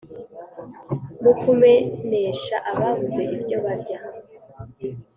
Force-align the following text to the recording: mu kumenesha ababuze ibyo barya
mu 1.21 1.31
kumenesha 1.41 2.55
ababuze 2.71 3.21
ibyo 3.35 3.57
barya 3.65 3.99